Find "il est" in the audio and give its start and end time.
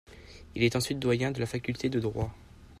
0.55-0.75